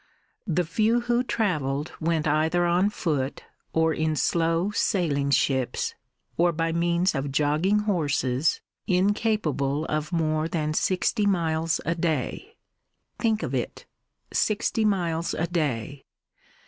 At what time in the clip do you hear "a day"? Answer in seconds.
11.85-12.55, 15.35-16.05